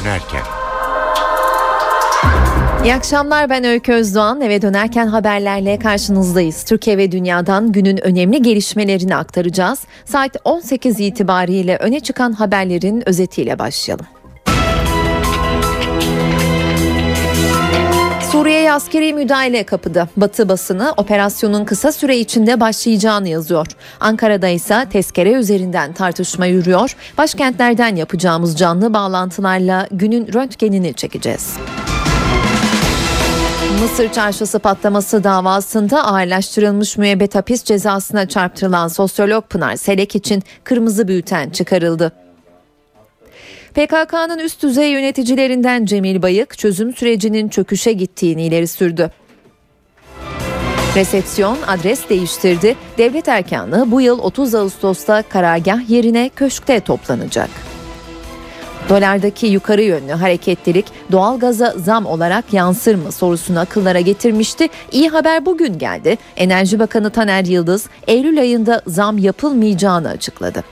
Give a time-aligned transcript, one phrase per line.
[0.00, 0.42] dönerken.
[2.84, 4.40] İyi akşamlar ben Öykü Özdoğan.
[4.40, 6.64] Eve dönerken haberlerle karşınızdayız.
[6.64, 9.80] Türkiye ve dünyadan günün önemli gelişmelerini aktaracağız.
[10.04, 14.06] Saat 18 itibariyle öne çıkan haberlerin özetiyle başlayalım.
[18.32, 20.08] Suriye'ye askeri müdahale kapıda.
[20.16, 23.66] Batı basını operasyonun kısa süre içinde başlayacağını yazıyor.
[24.00, 26.96] Ankara'da ise tezkere üzerinden tartışma yürüyor.
[27.18, 31.56] Başkentlerden yapacağımız canlı bağlantılarla günün röntgenini çekeceğiz.
[33.82, 41.50] Mısır çarşısı patlaması davasında ağırlaştırılmış müebbet hapis cezasına çarptırılan sosyolog Pınar Selek için kırmızı bülten
[41.50, 42.12] çıkarıldı.
[43.78, 49.10] PKK'nın üst düzey yöneticilerinden Cemil Bayık çözüm sürecinin çöküşe gittiğini ileri sürdü.
[50.96, 52.76] Resepsiyon adres değiştirdi.
[52.98, 57.50] Devlet erkanlığı bu yıl 30 Ağustos'ta karargah yerine köşkte toplanacak.
[58.88, 64.68] Dolardaki yukarı yönlü hareketlilik doğalgaza zam olarak yansır mı sorusunu akıllara getirmişti.
[64.92, 66.18] İyi haber bugün geldi.
[66.36, 70.64] Enerji Bakanı Taner Yıldız Eylül ayında zam yapılmayacağını açıkladı.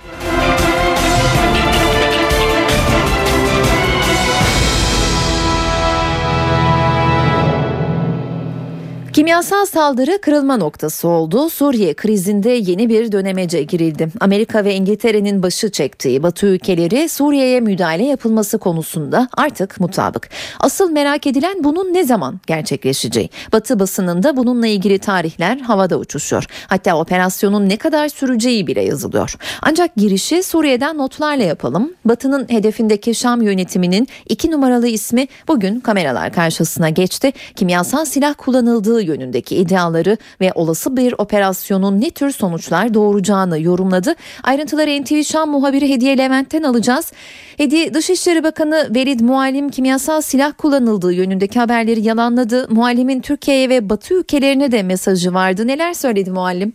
[9.17, 11.50] Kimyasal saldırı kırılma noktası oldu.
[11.50, 14.08] Suriye krizinde yeni bir dönemece girildi.
[14.20, 20.28] Amerika ve İngiltere'nin başı çektiği Batı ülkeleri Suriye'ye müdahale yapılması konusunda artık mutabık.
[20.61, 23.31] Asıl merak edilen bunun ne zaman gerçekleşeceği.
[23.53, 26.45] Batı basınında bununla ilgili tarihler havada uçuşuyor.
[26.67, 29.36] Hatta operasyonun ne kadar süreceği bile yazılıyor.
[29.62, 31.92] Ancak girişi Suriye'den notlarla yapalım.
[32.05, 37.33] Batı'nın hedefindeki Şam yönetiminin iki numaralı ismi bugün kameralar karşısına geçti.
[37.55, 44.15] Kimyasal silah kullanıldığı yönündeki iddiaları ve olası bir operasyonun ne tür sonuçlar doğuracağını yorumladı.
[44.45, 47.13] Ayrıntıları NTV Şam muhabiri Hediye Levent'ten alacağız.
[47.57, 52.67] Hediye Dışişleri Bakanı Velid Muallim kimyasal silah kullanıldığı yönündeki haberleri yalanladı.
[52.70, 55.67] Muallim'in Türkiye'ye ve Batı ülkelerine de mesajı vardı.
[55.67, 56.73] Neler söyledi Muallim?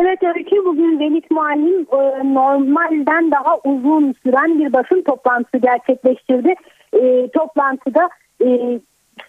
[0.00, 6.54] Evet Öykü bugün Velid Muallim e, normalden daha uzun süren bir basın toplantısı gerçekleştirdi.
[6.92, 8.08] E, toplantıda
[8.44, 8.80] e,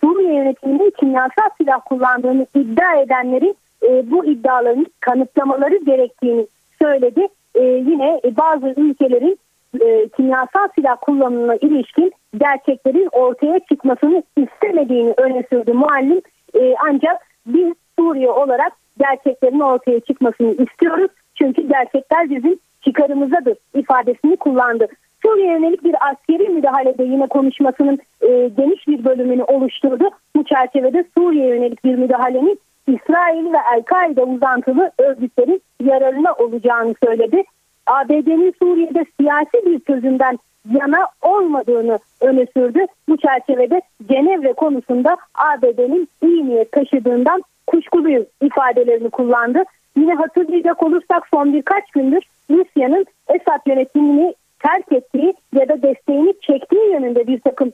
[0.01, 6.47] Suriye yönetiminin kimyasal silah kullandığını iddia edenlerin e, bu iddiaların kanıtlamaları gerektiğini
[6.81, 7.27] söyledi.
[7.55, 9.39] E, yine bazı ülkelerin
[9.81, 16.21] e, kimyasal silah kullanımına ilişkin gerçeklerin ortaya çıkmasını istemediğini öne sürdü muallim.
[16.59, 21.11] E, ancak biz Suriye olarak gerçeklerin ortaya çıkmasını istiyoruz.
[21.35, 24.87] Çünkü gerçekler bizim çıkarımızadır ifadesini kullandı.
[25.23, 30.09] Suriye yönelik bir askeri müdahalede yine konuşmasının e, geniş bir bölümünü oluşturdu.
[30.35, 37.43] Bu çerçevede Suriye yönelik bir müdahalenin İsrail ve El-Kaide uzantılı örgütlerin yararına olacağını söyledi.
[37.87, 40.39] ABD'nin Suriye'de siyasi bir çözümden
[40.69, 42.85] yana olmadığını öne sürdü.
[43.09, 49.63] Bu çerçevede Cenevre konusunda ABD'nin iyi niyet taşıdığından kuşkuluyuz ifadelerini kullandı.
[49.97, 54.33] Yine hatırlayacak olursak son birkaç gündür Rusya'nın Esad yönetimini
[54.63, 57.73] terk ettiği ya da desteğini çektiği yönünde bir takım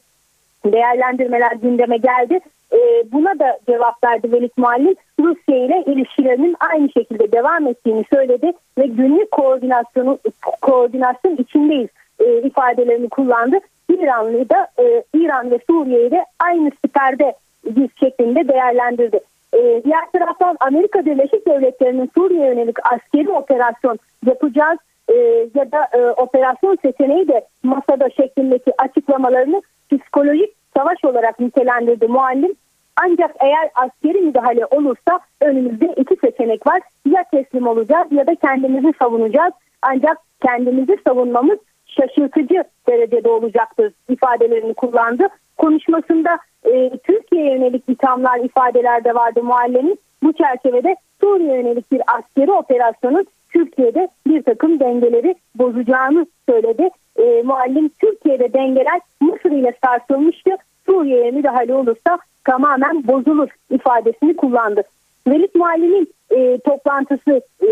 [0.65, 2.39] değerlendirmeler gündeme geldi.
[2.73, 2.77] E,
[3.11, 4.95] buna da cevap verdi Velid Muallim.
[5.19, 10.19] Rusya ile ilişkilerinin aynı şekilde devam ettiğini söyledi ve günlük koordinasyonu
[10.61, 11.89] koordinasyon içindeyiz
[12.19, 13.59] e, ifadelerini kullandı.
[13.89, 17.33] İranlı da e, İran ve Suriye'yi de aynı siperde
[17.65, 19.19] biz şeklinde değerlendirdi.
[19.53, 24.77] E, diğer taraftan Amerika Birleşik Devletleri'nin Suriye yönelik askeri operasyon yapacağız
[25.09, 25.13] e,
[25.55, 32.55] ya da e, operasyon seçeneği de masada şeklindeki açıklamalarını psikolojik savaş olarak nitelendirdi muallim.
[33.03, 36.81] Ancak eğer askeri müdahale olursa önümüzde iki seçenek var.
[37.05, 39.53] Ya teslim olacağız ya da kendimizi savunacağız.
[39.81, 45.27] Ancak kendimizi savunmamız şaşırtıcı derecede olacaktır ifadelerini kullandı.
[45.57, 49.99] Konuşmasında e, Türkiye yönelik ithamlar ifadeler de vardı muallemin.
[50.23, 56.89] Bu çerçevede Suriye yönelik bir askeri operasyonun Türkiye'de bir takım dengeleri bozacağını söyledi.
[57.15, 60.51] E, muallim Türkiye'de dengeler Mısır ile sarsılmıştı.
[60.85, 64.83] Suriye'ye müdahale olursa tamamen bozulur ifadesini kullandı.
[65.27, 67.69] Velid Muallim'in e, toplantısı e,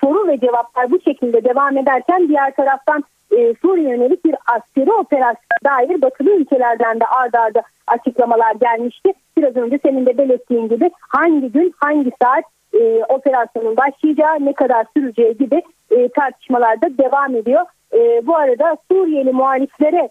[0.00, 3.04] soru ve cevaplar bu şekilde devam ederken diğer taraftan
[3.36, 9.12] e, Suriye yönelik bir askeri operasyon dair batılı ülkelerden de ardarda arda açıklamalar gelmişti.
[9.36, 12.44] Biraz önce senin de belirttiğin gibi hangi gün hangi saat
[12.80, 17.64] e, operasyonun başlayacağı ne kadar süreceği gibi e, tartışmalar da devam ediyor.
[17.92, 20.08] E, bu arada Suriyeli muhaliflere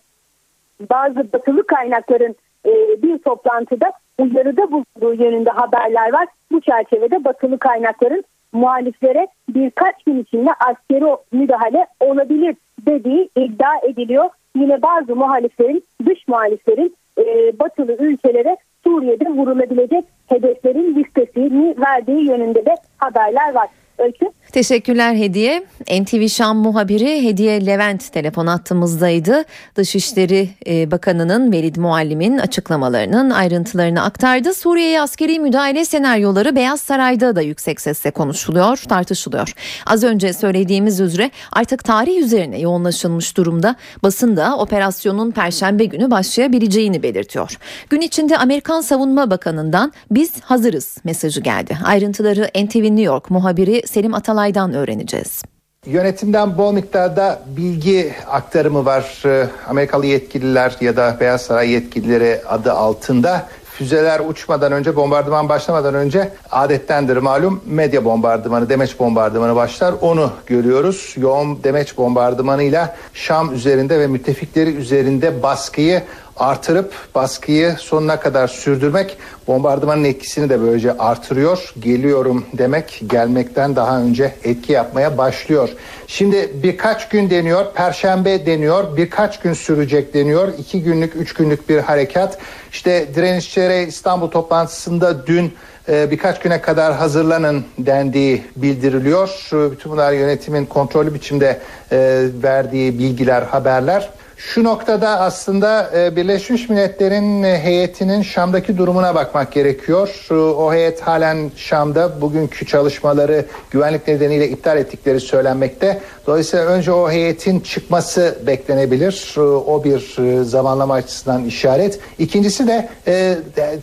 [0.92, 2.72] bazı batılı kaynakların e,
[3.04, 6.28] bir toplantıda uyarıda bulunduğu yönünde haberler var.
[6.52, 8.24] Bu çerçevede batılı kaynakların
[8.54, 14.30] muhaliflere birkaç gün içinde askeri müdahale olabilir dediği iddia ediliyor.
[14.56, 22.76] yine bazı muhaliflerin, dış muhaliflerin e, batılı ülkelere Suriye'de vurulabilecek hedeflerin listesini verdiği yönünde de
[22.98, 23.68] haberler var.
[24.04, 24.26] Öykü.
[24.54, 25.64] Teşekkürler Hediye.
[26.02, 29.44] NTV Şam muhabiri Hediye Levent telefon attığımızdaydı.
[29.76, 34.54] Dışişleri e, Bakanı'nın Velid Muallim'in açıklamalarının ayrıntılarını aktardı.
[34.54, 39.54] Suriye'ye askeri müdahale senaryoları Beyaz Saray'da da yüksek sesle konuşuluyor, tartışılıyor.
[39.86, 43.76] Az önce söylediğimiz üzere artık tarih üzerine yoğunlaşılmış durumda.
[44.04, 47.58] Basın da operasyonun perşembe günü başlayabileceğini belirtiyor.
[47.90, 51.78] Gün içinde Amerikan Savunma Bakanı'ndan biz hazırız mesajı geldi.
[51.86, 55.44] Ayrıntıları NTV New York muhabiri Selim Atalay'dan öğreneceğiz.
[55.86, 59.24] Yönetimden bol miktarda bilgi aktarımı var.
[59.26, 63.48] Ee, Amerikalı yetkililer ya da Beyaz Saray yetkilileri adı altında
[63.78, 71.14] füzeler uçmadan önce bombardıman başlamadan önce adettendir malum medya bombardımanı demeç bombardımanı başlar onu görüyoruz
[71.18, 76.02] yoğun demeç bombardımanıyla Şam üzerinde ve müttefikleri üzerinde baskıyı
[76.38, 81.74] artırıp baskıyı sonuna kadar sürdürmek bombardımanın etkisini de böylece artırıyor.
[81.80, 85.70] Geliyorum demek gelmekten daha önce etki yapmaya başlıyor.
[86.08, 90.54] Şimdi birkaç gün deniyor, perşembe deniyor, birkaç gün sürecek deniyor.
[90.58, 92.38] iki günlük, üç günlük bir harekat.
[92.72, 95.54] İşte direnişçilere İstanbul toplantısında dün
[95.90, 99.50] e, birkaç güne kadar hazırlanın dendiği bildiriliyor.
[99.72, 101.60] Bütün bunlar yönetimin kontrollü biçimde
[101.92, 104.10] e, verdiği bilgiler, haberler.
[104.38, 110.28] Şu noktada aslında e, Birleşmiş Milletler'in e, heyetinin Şam'daki durumuna bakmak gerekiyor.
[110.32, 116.02] O heyet halen Şam'da bugünkü çalışmaları güvenlik nedeniyle iptal ettikleri söylenmekte.
[116.28, 119.36] Dolayısıyla önce o heyetin çıkması beklenebilir.
[119.68, 122.00] O bir e, zamanlama açısından işaret.
[122.20, 122.90] İkincisi de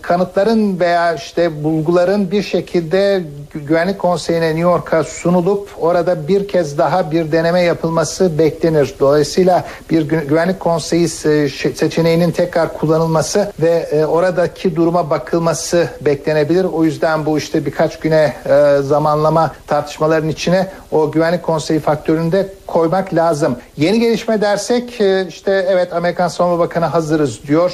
[0.02, 3.22] kanıtların veya işte bulguların bir şekilde
[3.54, 8.94] Güvenlik Konseyi'ne New York'a sunulup orada bir kez daha bir deneme yapılması beklenir.
[9.00, 16.64] Dolayısıyla bir Güvenlik Konseyi e, seçeneğinin tekrar kullanılması ve e, oradaki duruma bakılması beklenebilir.
[16.64, 22.48] O yüzden bu işte birkaç güne e, zamanlama tartışmaların içine o Güvenlik Konseyi faktörünü de
[22.70, 23.56] koymak lazım.
[23.76, 27.70] Yeni gelişme dersek işte evet Amerikan Savunma Bakanı hazırız diyor.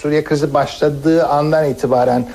[0.00, 2.26] Suriye krizi başladığı andan itibaren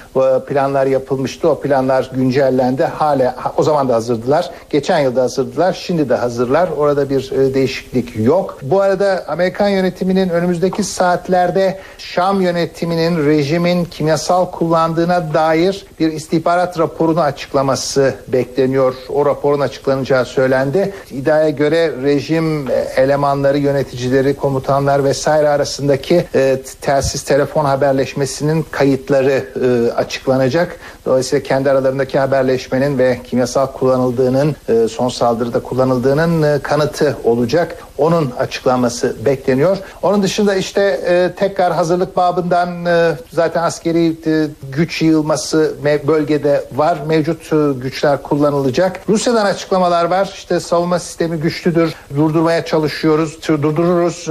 [0.48, 1.50] planlar yapılmıştı.
[1.50, 2.84] O planlar güncellendi.
[2.84, 4.50] Hala o zaman da hazırdılar.
[4.69, 5.74] Geçen yılda hazırdılar.
[5.74, 6.69] Şimdi de hazırlar.
[6.78, 8.58] Orada bir değişiklik yok.
[8.62, 17.22] Bu arada Amerikan yönetiminin önümüzdeki saatlerde Şam yönetiminin rejimin kimyasal kullandığına dair bir istihbarat raporunu
[17.22, 18.96] açıklaması bekleniyor.
[19.10, 20.94] O raporun açıklanacağı söylendi.
[21.12, 30.77] İddiaya göre rejim elemanları, yöneticileri, komutanlar vesaire arasındaki e, telsiz telefon haberleşmesinin kayıtları e, açıklanacak.
[31.06, 37.77] Dolayısıyla kendi aralarındaki haberleşmenin ve kimyasal kullanıldığının e, son saldırıda kullanıldığının e, kanıtı olacak.
[37.98, 39.77] Onun açıklanması bekleniyor.
[40.01, 45.74] Onun dışında işte e, tekrar hazırlık babından e, zaten askeri e, güç yığılması
[46.07, 46.98] bölgede var.
[47.07, 49.00] Mevcut e, güçler kullanılacak.
[49.09, 50.31] Rusya'dan açıklamalar var.
[50.33, 51.90] İşte savunma sistemi güçlüdür.
[52.15, 53.47] Durdurmaya çalışıyoruz.
[53.47, 54.27] Durdururuz.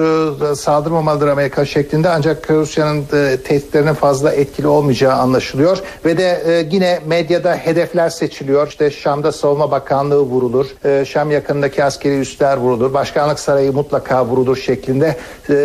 [0.52, 2.08] E, saldırmamalıdır Amerika şeklinde.
[2.08, 5.78] Ancak Rusya'nın e, tehditlerinin fazla etkili olmayacağı anlaşılıyor.
[6.04, 8.68] Ve de e, yine medyada hedefler seçiliyor.
[8.68, 10.66] İşte Şam'da Savunma Bakanlığı vurulur.
[11.06, 12.94] Şam yakınındaki askeri üsler vurulur.
[12.94, 15.16] Başkanlık Sarayı mutlaka vurulur şeklinde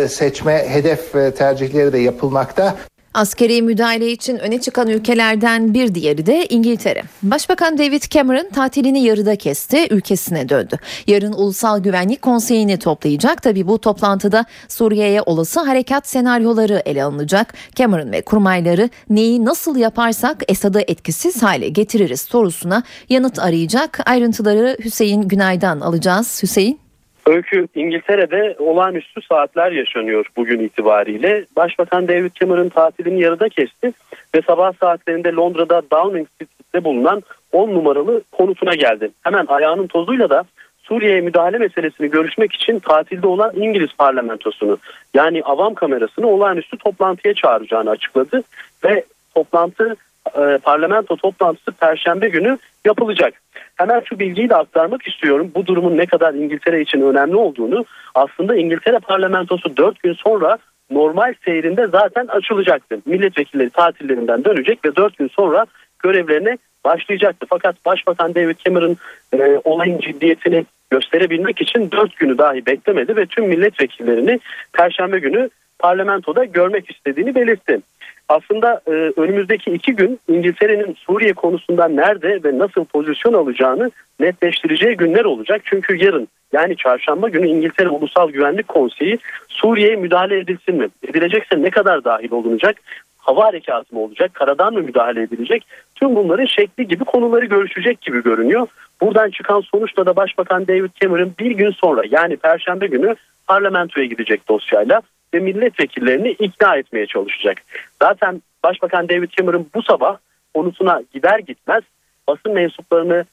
[0.08, 2.74] seçme hedef tercihleri de yapılmakta.
[3.16, 7.02] Askeri müdahale için öne çıkan ülkelerden bir diğeri de İngiltere.
[7.22, 10.76] Başbakan David Cameron tatilini yarıda kesti, ülkesine döndü.
[11.06, 13.42] Yarın Ulusal Güvenlik Konseyi'ni toplayacak.
[13.42, 17.54] Tabi bu toplantıda Suriye'ye olası harekat senaryoları ele alınacak.
[17.74, 24.00] Cameron ve kurmayları neyi nasıl yaparsak Esad'ı etkisiz hale getiririz sorusuna yanıt arayacak.
[24.06, 26.42] Ayrıntıları Hüseyin Günay'dan alacağız.
[26.42, 26.85] Hüseyin.
[27.26, 31.44] Öykü İngiltere'de olağanüstü saatler yaşanıyor bugün itibariyle.
[31.56, 33.92] Başbakan David Cameron tatilini yarıda kesti
[34.34, 39.10] ve sabah saatlerinde Londra'da Downing Street'te bulunan 10 numaralı konutuna geldi.
[39.22, 40.44] Hemen ayağının tozuyla da
[40.82, 44.78] Suriye'ye müdahale meselesini görüşmek için tatilde olan İngiliz parlamentosunu
[45.14, 48.42] yani avam kamerasını olağanüstü toplantıya çağıracağını açıkladı
[48.84, 49.04] ve
[49.34, 49.96] toplantı
[50.34, 53.34] e, parlamento toplantısı perşembe günü yapılacak.
[53.76, 55.50] Hemen şu bilgiyi de aktarmak istiyorum.
[55.54, 60.58] Bu durumun ne kadar İngiltere için önemli olduğunu aslında İngiltere parlamentosu 4 gün sonra
[60.90, 62.98] normal seyrinde zaten açılacaktı.
[63.06, 65.66] Milletvekilleri tatillerinden dönecek ve 4 gün sonra
[65.98, 67.46] görevlerine başlayacaktı.
[67.50, 68.96] Fakat Başbakan David Cameron
[69.32, 74.40] e, olayın ciddiyetini gösterebilmek için 4 günü dahi beklemedi ve tüm milletvekillerini
[74.72, 77.80] Perşembe günü parlamentoda görmek istediğini belirtti
[78.28, 83.90] aslında e, önümüzdeki iki gün İngiltere'nin Suriye konusunda nerede ve nasıl pozisyon alacağını
[84.20, 85.62] netleştireceği günler olacak.
[85.64, 89.18] Çünkü yarın yani çarşamba günü İngiltere Ulusal Güvenlik Konseyi
[89.48, 90.88] Suriye'ye müdahale edilsin mi?
[91.08, 92.76] Edilecekse ne kadar dahil olunacak?
[93.18, 94.34] Hava harekatı mı olacak?
[94.34, 95.66] Karadan mı müdahale edilecek?
[95.94, 98.66] Tüm bunların şekli gibi konuları görüşecek gibi görünüyor.
[99.00, 103.14] Buradan çıkan sonuçta da Başbakan David Cameron bir gün sonra yani Perşembe günü
[103.46, 105.02] parlamentoya gidecek dosyayla
[105.36, 107.62] ve milletvekillerini ikna etmeye çalışacak.
[108.02, 110.16] Zaten Başbakan David Cameron bu sabah
[110.54, 111.82] konusuna gider gitmez
[112.28, 113.24] basın mensuplarını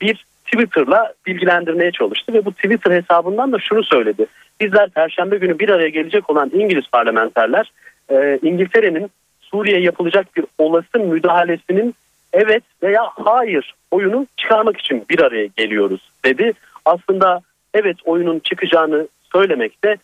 [0.00, 4.26] bir Twitter'la bilgilendirmeye çalıştı ve bu Twitter hesabından da şunu söyledi.
[4.60, 7.72] Bizler Perşembe günü bir araya gelecek olan İngiliz parlamenterler
[8.10, 11.94] e, İngiltere'nin Suriye yapılacak bir olası müdahalesinin
[12.32, 16.52] evet veya hayır oyunu çıkarmak için bir araya geliyoruz dedi.
[16.84, 17.40] Aslında
[17.74, 19.96] evet oyunun çıkacağını söylemekte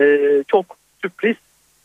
[0.00, 1.36] e, çok sürpriz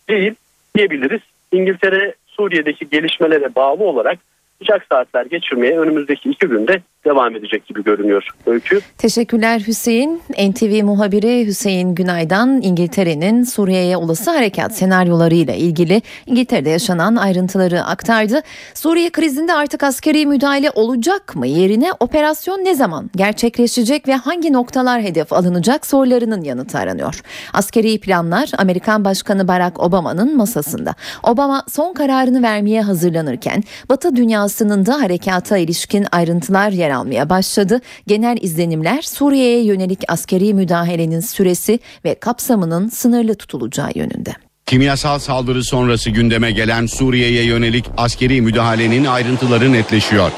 [0.09, 0.35] değil
[0.75, 1.21] diyebiliriz.
[1.51, 4.19] İngiltere Suriye'deki gelişmelere bağlı olarak
[4.57, 8.79] sıcak saatler geçirmeye önümüzdeki iki günde devam edecek gibi görünüyor Öykü.
[8.97, 10.21] Teşekkürler Hüseyin.
[10.29, 18.41] NTV muhabiri Hüseyin Günay'dan İngiltere'nin Suriye'ye olası harekat senaryolarıyla ilgili İngiltere'de yaşanan ayrıntıları aktardı.
[18.73, 21.47] Suriye krizinde artık askeri müdahale olacak mı?
[21.47, 27.21] Yerine operasyon ne zaman gerçekleşecek ve hangi noktalar hedef alınacak sorularının yanıtı aranıyor.
[27.53, 30.95] Askeri planlar Amerikan Başkanı Barack Obama'nın masasında.
[31.23, 37.81] Obama son kararını vermeye hazırlanırken Batı dünyasının da harekata ilişkin ayrıntılar yer almaya başladı.
[38.07, 44.33] Genel izlenimler Suriye'ye yönelik askeri müdahalenin süresi ve kapsamının sınırlı tutulacağı yönünde.
[44.65, 50.31] Kimyasal saldırı sonrası gündeme gelen Suriye'ye yönelik askeri müdahalenin ayrıntıları netleşiyor.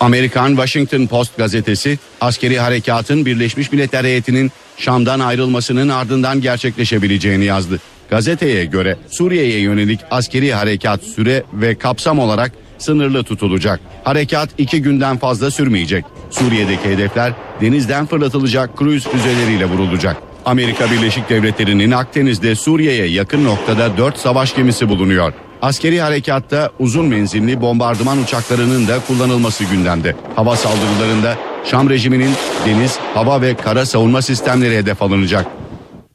[0.00, 7.80] Amerikan Washington Post gazetesi askeri harekatın Birleşmiş Milletler heyetinin Şam'dan ayrılmasının ardından gerçekleşebileceğini yazdı.
[8.10, 13.80] Gazeteye göre Suriye'ye yönelik askeri harekat süre ve kapsam olarak sınırlı tutulacak.
[14.04, 16.04] Harekat iki günden fazla sürmeyecek.
[16.30, 20.16] Suriye'deki hedefler denizden fırlatılacak kruz füzeleriyle vurulacak.
[20.44, 25.32] Amerika Birleşik Devletleri'nin Akdeniz'de Suriye'ye yakın noktada 4 savaş gemisi bulunuyor.
[25.62, 30.16] Askeri harekatta uzun menzilli bombardıman uçaklarının da kullanılması gündemde.
[30.36, 32.30] Hava saldırılarında Şam rejiminin
[32.66, 35.46] deniz, hava ve kara savunma sistemleri hedef alınacak.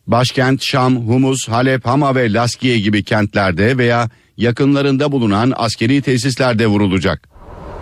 [0.08, 7.30] Başkent Şam, Humus, Halep, Hama ve Laskiye gibi kentlerde veya yakınlarında bulunan askeri tesislerde vurulacak.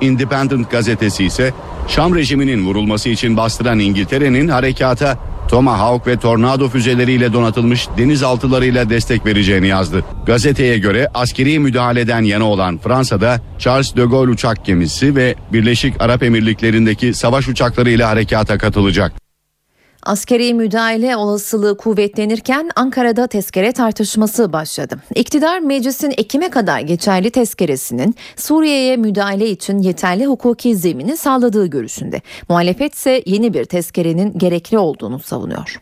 [0.01, 1.53] Independent gazetesi ise
[1.87, 5.17] Şam rejiminin vurulması için bastıran İngiltere'nin harekata
[5.49, 10.03] Tomahawk ve Tornado füzeleriyle donatılmış denizaltılarıyla destek vereceğini yazdı.
[10.25, 16.23] Gazeteye göre askeri müdahaleden yana olan Fransa'da Charles de Gaulle uçak gemisi ve Birleşik Arap
[16.23, 19.24] Emirlikleri'ndeki savaş uçaklarıyla harekata katılacak.
[20.05, 24.95] Askeri müdahale olasılığı kuvvetlenirken Ankara'da tezkere tartışması başladı.
[25.15, 32.21] İktidar meclisin Ekim'e kadar geçerli tezkeresinin Suriye'ye müdahale için yeterli hukuki zemini sağladığı görüşünde.
[32.49, 35.81] Muhalefet ise yeni bir tezkerenin gerekli olduğunu savunuyor.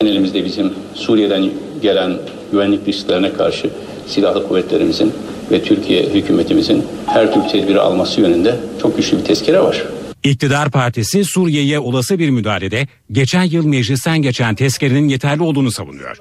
[0.00, 1.50] Elimizde bizim Suriye'den
[1.82, 2.12] gelen
[2.52, 3.70] güvenlik risklerine karşı
[4.06, 5.12] silahlı kuvvetlerimizin
[5.50, 9.86] ve Türkiye hükümetimizin her türlü tedbiri alması yönünde çok güçlü bir tezkere var.
[10.24, 16.16] İktidar Partisi Suriye'ye olası bir müdahalede geçen yıl meclisten geçen tezkerenin yeterli olduğunu savunuyor.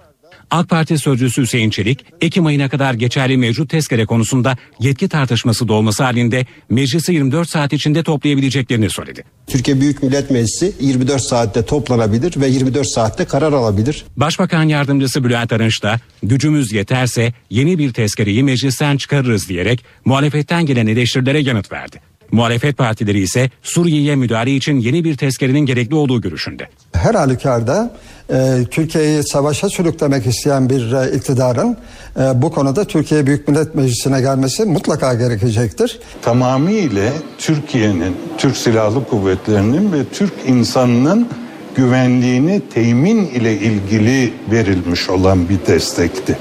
[0.52, 6.04] AK Parti sözcüsü Hüseyin Çelik, Ekim ayına kadar geçerli mevcut tezkere konusunda yetki tartışması doğması
[6.04, 9.24] halinde meclisi 24 saat içinde toplayabileceklerini söyledi.
[9.48, 14.06] Türkiye Büyük Millet Meclisi 24 saatte toplanabilir ve 24 saatte karar alabilir.
[14.18, 20.88] Başbakan Yardımcısı Bülent Arınç da gücümüz yeterse yeni bir tezkereyi meclisten çıkarırız diyerek muhalefetten gelen
[20.88, 22.11] eleştirilere yanıt verdi.
[22.32, 26.68] Muhalefet partileri ise Suriye'ye müdahale için yeni bir tezkerenin gerekli olduğu görüşünde.
[26.94, 27.92] Her halükarda
[28.30, 31.78] e, Türkiye'yi savaşa sürüklemek isteyen bir e, iktidarın
[32.20, 36.00] e, bu konuda Türkiye Büyük Millet Meclisi'ne gelmesi mutlaka gerekecektir.
[36.22, 41.28] Tamamıyla Türkiye'nin, Türk Silahlı Kuvvetleri'nin ve Türk insanının
[41.76, 46.38] güvenliğini temin ile ilgili verilmiş olan bir destekti.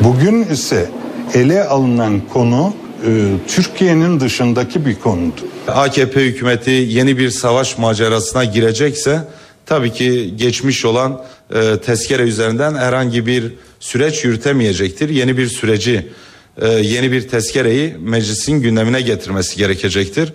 [0.00, 0.90] Bugün ise
[1.34, 2.74] ele alınan konu
[3.48, 5.42] Türkiye'nin dışındaki bir konudur.
[5.68, 9.24] AKP hükümeti yeni bir savaş macerasına girecekse
[9.66, 11.24] tabii ki geçmiş olan
[11.54, 15.08] e, tezkere üzerinden herhangi bir süreç yürütemeyecektir.
[15.08, 16.08] Yeni bir süreci,
[16.60, 20.32] e, yeni bir tezkereyi meclisin gündemine getirmesi gerekecektir.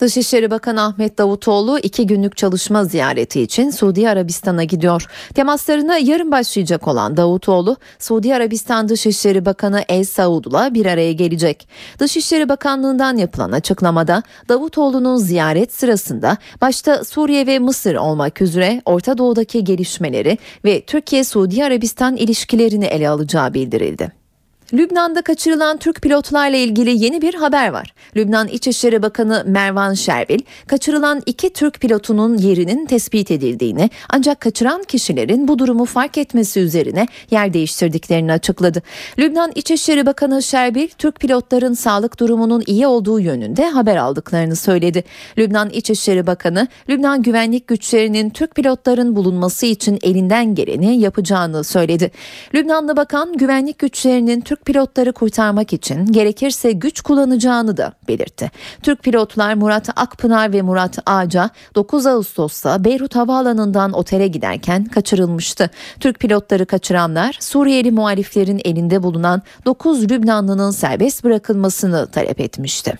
[0.00, 5.06] Dışişleri Bakanı Ahmet Davutoğlu iki günlük çalışma ziyareti için Suudi Arabistan'a gidiyor.
[5.34, 11.68] Temaslarına yarın başlayacak olan Davutoğlu, Suudi Arabistan Dışişleri Bakanı El Saud'la bir araya gelecek.
[11.98, 19.64] Dışişleri Bakanlığı'ndan yapılan açıklamada Davutoğlu'nun ziyaret sırasında başta Suriye ve Mısır olmak üzere Orta Doğu'daki
[19.64, 24.25] gelişmeleri ve Türkiye-Suudi Arabistan ilişkilerini ele alacağı bildirildi.
[24.72, 27.94] Lübnan'da kaçırılan Türk pilotlarla ilgili yeni bir haber var.
[28.16, 35.48] Lübnan İçişleri Bakanı Mervan Şerbil, kaçırılan iki Türk pilotunun yerinin tespit edildiğini ancak kaçıran kişilerin
[35.48, 38.82] bu durumu fark etmesi üzerine yer değiştirdiklerini açıkladı.
[39.18, 45.04] Lübnan İçişleri Bakanı Şerbil, Türk pilotların sağlık durumunun iyi olduğu yönünde haber aldıklarını söyledi.
[45.38, 52.10] Lübnan İçişleri Bakanı, Lübnan güvenlik güçlerinin Türk pilotların bulunması için elinden geleni yapacağını söyledi.
[52.54, 58.50] Lübnanlı bakan güvenlik güçlerinin Türk Türk pilotları kurtarmak için gerekirse güç kullanacağını da belirtti.
[58.82, 65.70] Türk pilotlar Murat Akpınar ve Murat Ağaca 9 Ağustos'ta Beyrut Havaalanı'ndan otele giderken kaçırılmıştı.
[66.00, 72.98] Türk pilotları kaçıranlar Suriyeli muhaliflerin elinde bulunan 9 Lübnanlının serbest bırakılmasını talep etmişti.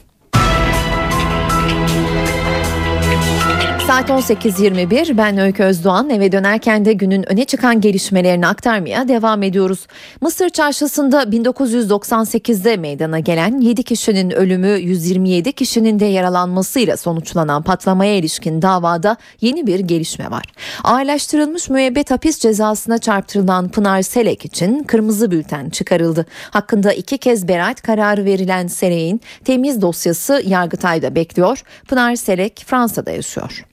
[3.86, 9.86] Saat 18.21 ben Öykü Özdoğan eve dönerken de günün öne çıkan gelişmelerini aktarmaya devam ediyoruz.
[10.20, 18.62] Mısır çarşısında 1998'de meydana gelen 7 kişinin ölümü 127 kişinin de yaralanmasıyla sonuçlanan patlamaya ilişkin
[18.62, 20.44] davada yeni bir gelişme var.
[20.84, 26.26] Ağırlaştırılmış müebbet hapis cezasına çarptırılan Pınar Selek için kırmızı bülten çıkarıldı.
[26.50, 31.62] Hakkında iki kez beraat kararı verilen Selek'in temiz dosyası Yargıtay'da bekliyor.
[31.88, 33.66] Pınar Selek Fransa'da yaşıyor.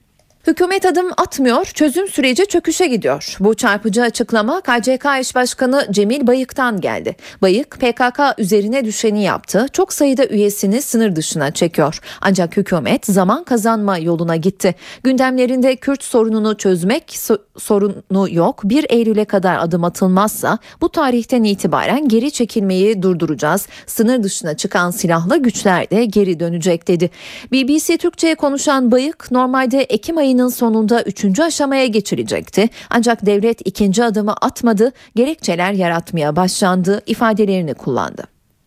[0.46, 3.36] Hükümet adım atmıyor, çözüm süreci çöküşe gidiyor.
[3.40, 7.16] Bu çarpıcı açıklama KCK eş başkanı Cemil Bayık'tan geldi.
[7.42, 9.66] Bayık PKK üzerine düşeni yaptı.
[9.72, 11.98] Çok sayıda üyesini sınır dışına çekiyor.
[12.20, 14.74] Ancak hükümet zaman kazanma yoluna gitti.
[15.02, 18.60] Gündemlerinde Kürt sorununu çözmek so- sorunu yok.
[18.64, 23.66] 1 Eylül'e kadar adım atılmazsa bu tarihten itibaren geri çekilmeyi durduracağız.
[23.86, 27.10] Sınır dışına çıkan silahlı güçler de geri dönecek dedi.
[27.52, 32.68] BBC Türkçe'ye konuşan Bayık normalde Ekim ayı ayının sonunda üçüncü aşamaya geçilecekti.
[32.90, 38.22] Ancak devlet ikinci adımı atmadı, gerekçeler yaratmaya başlandı ifadelerini kullandı.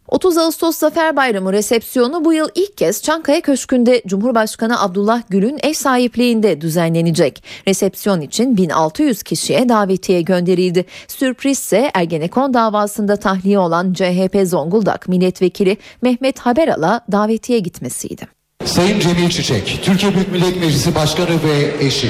[0.07, 5.73] 30 Ağustos Zafer Bayramı resepsiyonu bu yıl ilk kez Çankaya Köşkü'nde Cumhurbaşkanı Abdullah Gül'ün ev
[5.73, 7.43] sahipliğinde düzenlenecek.
[7.67, 10.85] Resepsiyon için 1600 kişiye davetiye gönderildi.
[11.07, 18.36] Sürpriz ise Ergenekon davasında tahliye olan CHP Zonguldak Milletvekili Mehmet Haberal'a davetiye gitmesiydi.
[18.67, 22.07] Sayın Cemil Çiçek, Türkiye Büyük Millet Meclisi Başkanı ve eşi.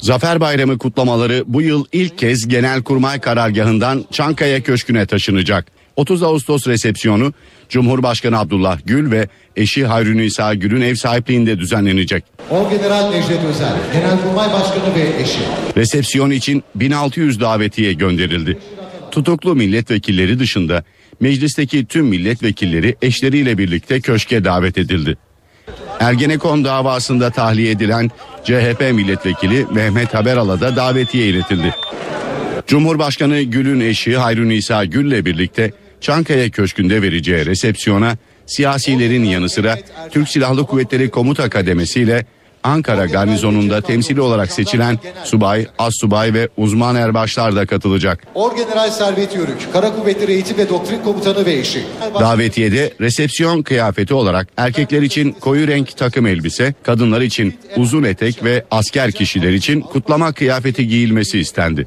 [0.00, 5.66] Zafer Bayramı kutlamaları bu yıl ilk kez Genelkurmay karargahından Çankaya Köşkü'ne taşınacak.
[5.96, 7.32] 30 Ağustos resepsiyonu
[7.68, 12.24] Cumhurbaşkanı Abdullah Gül ve eşi Hayrun İsa Gül'ün ev sahipliğinde düzenlenecek.
[12.50, 15.40] Orgeneral Necdet Özel, Genelkurmay Başkanı ve eşi.
[15.76, 18.58] Resepsiyon için 1600 davetiye gönderildi.
[19.10, 20.84] Tutuklu milletvekilleri dışında
[21.20, 25.16] meclisteki tüm milletvekilleri eşleriyle birlikte köşke davet edildi.
[26.00, 28.10] Ergenekon davasında tahliye edilen
[28.44, 31.74] CHP milletvekili Mehmet Haberal'a da davetiye iletildi.
[32.66, 39.78] Cumhurbaşkanı Gül'ün eşi Hayrun İsa Gül'le birlikte Çankaya Köşkü'nde vereceği resepsiyona siyasilerin yanı sıra
[40.10, 42.26] Türk Silahlı Kuvvetleri Komuta Kademesi ile
[42.64, 48.26] Ankara garnizonunda temsili olarak seçilen subay, az subay ve uzman erbaşlar da katılacak.
[48.34, 51.82] Orgeneral Servet Yörük, Kara Kuvvetleri Eğitim ve Doktrin Komutanı ve eşi.
[52.20, 58.64] Davetiyede resepsiyon kıyafeti olarak erkekler için koyu renk takım elbise, kadınlar için uzun etek ve
[58.70, 61.86] asker kişiler için kutlama kıyafeti giyilmesi istendi.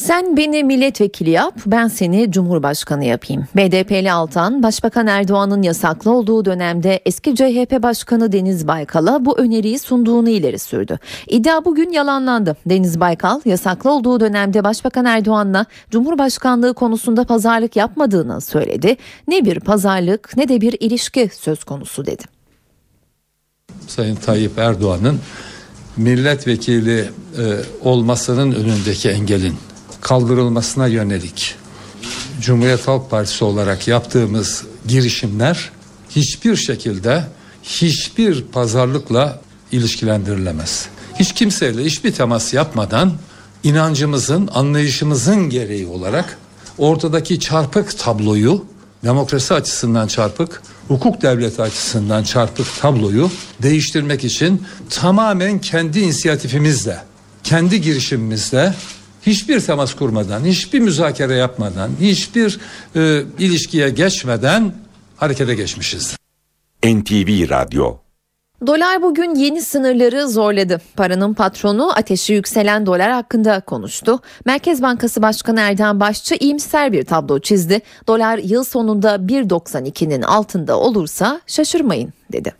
[0.00, 3.44] Sen beni milletvekili yap, ben seni cumhurbaşkanı yapayım.
[3.56, 10.28] BDP'li Altan, Başbakan Erdoğan'ın yasaklı olduğu dönemde eski CHP Başkanı Deniz Baykal'a bu öneriyi sunduğunu
[10.28, 10.98] ileri sürdü.
[11.28, 12.56] İddia bugün yalanlandı.
[12.66, 18.96] Deniz Baykal, yasaklı olduğu dönemde Başbakan Erdoğan'la Cumhurbaşkanlığı konusunda pazarlık yapmadığını söyledi.
[19.28, 22.22] Ne bir pazarlık ne de bir ilişki söz konusu dedi.
[23.86, 25.18] Sayın Tayyip Erdoğan'ın
[25.96, 27.42] milletvekili e,
[27.84, 29.54] olmasının önündeki engelin
[30.00, 31.54] kaldırılmasına yönelik
[32.40, 35.70] Cumhuriyet Halk Partisi olarak yaptığımız girişimler
[36.10, 37.24] hiçbir şekilde
[37.62, 39.40] hiçbir pazarlıkla
[39.72, 40.86] ilişkilendirilemez.
[41.18, 43.12] Hiç kimseyle hiçbir temas yapmadan
[43.62, 46.38] inancımızın, anlayışımızın gereği olarak
[46.78, 48.64] ortadaki çarpık tabloyu
[49.04, 53.30] demokrasi açısından çarpık, hukuk devleti açısından çarpık tabloyu
[53.62, 56.98] değiştirmek için tamamen kendi inisiyatifimizle,
[57.44, 58.74] kendi girişimimizle
[59.26, 62.60] hiçbir temas kurmadan, hiçbir müzakere yapmadan, hiçbir
[62.96, 64.72] e, ilişkiye geçmeden
[65.16, 66.16] harekete geçmişiz.
[66.84, 67.96] NTV Radyo
[68.66, 70.80] Dolar bugün yeni sınırları zorladı.
[70.96, 74.20] Paranın patronu ateşi yükselen dolar hakkında konuştu.
[74.44, 77.80] Merkez Bankası Başkanı Erdem Başçı iyimser bir tablo çizdi.
[78.06, 82.54] Dolar yıl sonunda 1.92'nin altında olursa şaşırmayın dedi.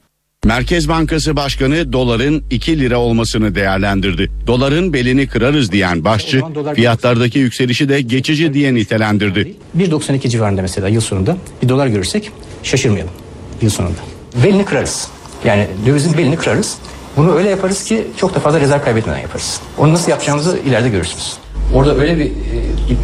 [0.44, 4.30] Merkez Bankası Başkanı doların 2 lira olmasını değerlendirdi.
[4.46, 6.42] Doların belini kırarız diyen başçı
[6.74, 9.54] fiyatlardaki yükselişi de geçici diye nitelendirdi.
[9.78, 12.30] 1.92 civarında mesela yıl sonunda bir dolar görürsek
[12.62, 13.12] şaşırmayalım
[13.62, 13.98] yıl sonunda.
[14.44, 15.08] Belini kırarız.
[15.44, 16.78] Yani dövizin belini kırarız.
[17.16, 19.60] Bunu öyle yaparız ki çok da fazla rezerv kaybetmeden yaparız.
[19.78, 21.32] Onu nasıl yapacağımızı ileride görürsünüz.
[21.74, 22.30] Orada öyle bir e,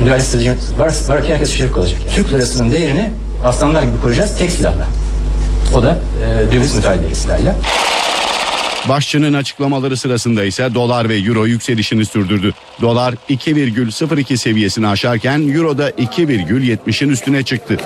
[0.03, 2.01] müdahale stratejimiz var, var ki herkes şaşırıp kalacak.
[2.07, 2.15] Yani.
[2.15, 3.11] Türk lirasının değerini
[3.45, 4.87] aslanlar gibi koruyacağız tek silahla.
[5.75, 5.99] O da
[6.49, 7.57] e, döviz müdahale silahıyla.
[8.89, 12.55] Başçının açıklamaları sırasında ise dolar ve euro yükselişini sürdürdü.
[12.81, 17.77] Dolar 2,02 seviyesini aşarken euro da 2,70'in üstüne çıktı.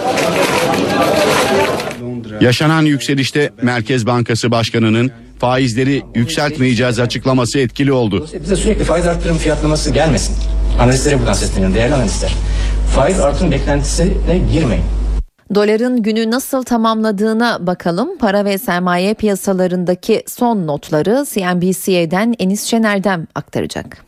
[2.40, 8.26] Yaşanan yükselişte Merkez Bankası Başkanı'nın faizleri yükseltmeyeceğiz açıklaması etkili oldu.
[8.42, 10.36] Bize sürekli faiz artırım fiyatlaması gelmesin.
[10.80, 12.32] Analistlere buradan sesleniyorum değerli analistler.
[12.94, 14.84] Faiz artırım beklentisine girmeyin.
[15.54, 18.18] Doların günü nasıl tamamladığına bakalım.
[18.18, 24.04] Para ve sermaye piyasalarındaki son notları CNBC'den Enis Şener'den aktaracak.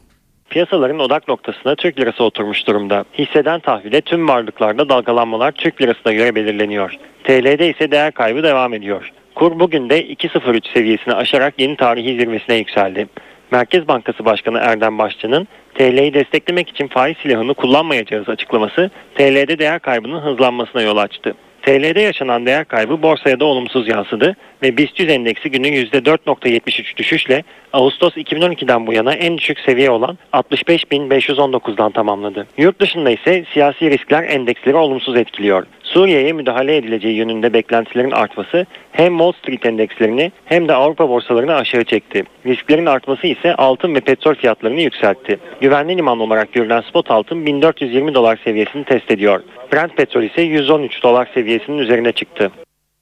[0.50, 3.04] Piyasaların odak noktasına Türk lirası oturmuş durumda.
[3.18, 6.96] Hisseden tahvile tüm varlıklarda dalgalanmalar Türk lirasına göre belirleniyor.
[7.24, 9.12] TL'de ise değer kaybı devam ediyor.
[9.34, 13.08] Kur bugün de 2.03 seviyesini aşarak yeni tarihi zirvesine yükseldi.
[13.52, 20.20] Merkez Bankası Başkanı Erdem Başçı'nın TL'yi desteklemek için faiz silahını kullanmayacağız açıklaması TL'de değer kaybının
[20.20, 21.34] hızlanmasına yol açtı.
[21.62, 27.42] TL'de yaşanan değer kaybı borsaya da olumsuz yansıdı ve BIST 100 endeksi günü %4.73 düşüşle
[27.72, 32.46] Ağustos 2012'den bu yana en düşük seviye olan 65.519'dan tamamladı.
[32.58, 35.66] Yurt dışında ise siyasi riskler endeksleri olumsuz etkiliyor.
[35.92, 41.84] Suriye'ye müdahale edileceği yönünde beklentilerin artması hem Wall Street endekslerini hem de Avrupa borsalarını aşağı
[41.84, 42.24] çekti.
[42.46, 45.38] Risklerin artması ise altın ve petrol fiyatlarını yükseltti.
[45.60, 49.42] Güvenli liman olarak görülen spot altın 1420 dolar seviyesini test ediyor.
[49.72, 52.50] Brent petrol ise 113 dolar seviyesinin üzerine çıktı.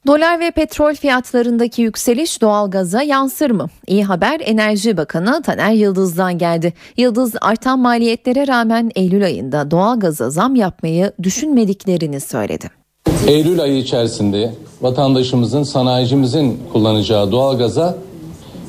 [0.07, 3.67] Dolar ve petrol fiyatlarındaki yükseliş doğalgaza yansır mı?
[3.87, 6.73] İyi haber Enerji Bakanı Taner Yıldız'dan geldi.
[6.97, 12.80] Yıldız artan maliyetlere rağmen Eylül ayında doğalgaza zam yapmayı düşünmediklerini söyledi.
[13.27, 17.97] Eylül ayı içerisinde vatandaşımızın, sanayicimizin kullanacağı doğalgaza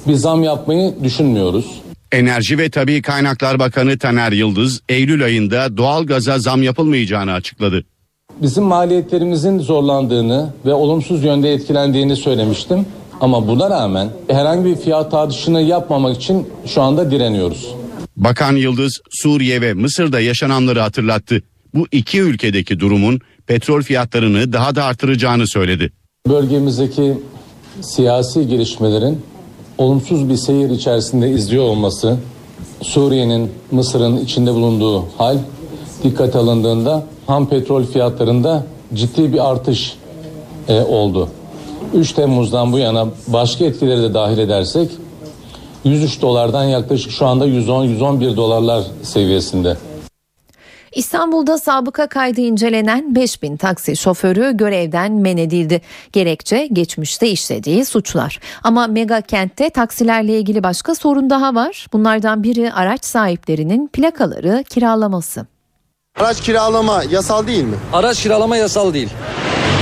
[0.08, 1.66] bir zam yapmayı düşünmüyoruz.
[2.12, 7.84] Enerji ve Tabi Kaynaklar Bakanı Taner Yıldız, Eylül ayında doğalgaza zam yapılmayacağını açıkladı.
[8.42, 12.86] Bizim maliyetlerimizin zorlandığını ve olumsuz yönde etkilendiğini söylemiştim.
[13.20, 17.74] Ama buna rağmen herhangi bir fiyat artışını yapmamak için şu anda direniyoruz.
[18.16, 21.42] Bakan Yıldız, Suriye ve Mısır'da yaşananları hatırlattı.
[21.74, 25.92] Bu iki ülkedeki durumun petrol fiyatlarını daha da artıracağını söyledi.
[26.28, 27.18] Bölgemizdeki
[27.80, 29.22] siyasi gelişmelerin
[29.78, 32.16] olumsuz bir seyir içerisinde izliyor olması,
[32.82, 35.38] Suriye'nin, Mısır'ın içinde bulunduğu hal
[36.02, 39.94] dikkat alındığında ham petrol fiyatlarında ciddi bir artış
[40.68, 41.28] e, oldu.
[41.94, 44.90] 3 Temmuz'dan bu yana başka etkileri de dahil edersek
[45.84, 49.76] 103 dolardan yaklaşık şu anda 110-111 dolarlar seviyesinde.
[50.94, 55.80] İstanbul'da sabıka kaydı incelenen 5000 taksi şoförü görevden men edildi.
[56.12, 58.40] Gerekçe geçmişte işlediği suçlar.
[58.62, 61.86] Ama mega kentte taksilerle ilgili başka sorun daha var.
[61.92, 65.46] Bunlardan biri araç sahiplerinin plakaları kiralaması.
[66.18, 67.76] Araç kiralama yasal değil mi?
[67.92, 69.08] Araç kiralama yasal değil.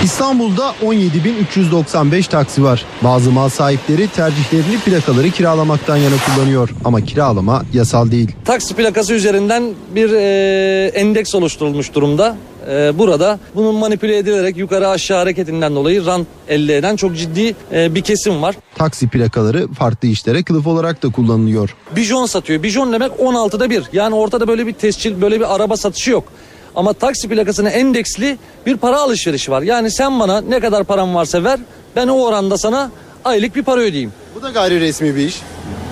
[0.05, 2.85] İstanbul'da 17.395 taksi var.
[3.03, 6.71] Bazı mal sahipleri tercihlerini plakaları kiralamaktan yana kullanıyor.
[6.85, 8.31] Ama kiralama yasal değil.
[8.45, 12.37] Taksi plakası üzerinden bir e, endeks oluşturulmuş durumda.
[12.71, 17.95] E, burada bunun manipüle edilerek yukarı aşağı hareketinden dolayı rant elde eden çok ciddi e,
[17.95, 18.57] bir kesim var.
[18.75, 21.77] Taksi plakaları farklı işlere kılıf olarak da kullanılıyor.
[21.97, 22.63] Bijon satıyor.
[22.63, 23.83] Bijon demek 16'da bir.
[23.93, 26.25] Yani ortada böyle bir tescil, böyle bir araba satışı yok.
[26.77, 29.63] Ama taksi plakasına endeksli bir para alışverişi var.
[29.63, 31.61] Yani sen bana ne kadar param varsa ver
[31.97, 32.91] ben o oranda sana
[33.25, 34.13] aylık bir para ödeyeyim.
[34.35, 35.41] Bu da gayri resmi bir iş.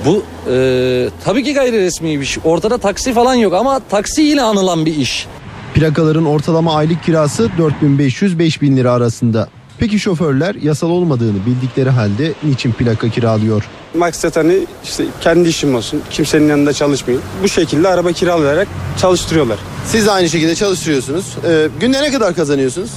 [0.06, 2.38] Bu e, tabii ki gayri resmi bir iş.
[2.44, 5.26] Ortada taksi falan yok ama taksi ile anılan bir iş.
[5.74, 7.50] Plakaların ortalama aylık kirası
[7.82, 9.48] 4500-5000 lira arasında.
[9.78, 13.64] Peki şoförler yasal olmadığını bildikleri halde niçin plaka kiralıyor?
[13.94, 17.26] Maksat hani işte kendi işim olsun, kimsenin yanında çalışmayayım.
[17.42, 18.68] Bu şekilde araba kiralayarak
[19.00, 19.58] çalıştırıyorlar.
[19.86, 21.36] Siz de aynı şekilde çalıştırıyorsunuz.
[21.48, 22.90] Ee, günde ne kadar kazanıyorsunuz?